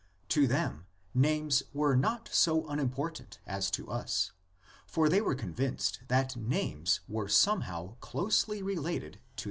To 0.29 0.47
them 0.47 0.87
names 1.13 1.61
were 1.73 1.95
not 1.95 2.27
so 2.31 2.67
unimportant 2.67 3.37
as 3.45 3.69
to 3.69 3.87
us, 3.91 4.31
for 4.87 5.07
they 5.07 5.21
were 5.21 5.35
convinced 5.35 5.99
that 6.07 6.35
names 6.35 7.01
were 7.07 7.27
somehow 7.29 7.97
closely 7.99 8.63
related 8.63 9.13
to 9.13 9.19
the' 9.19 9.25
Cp. 9.39 9.39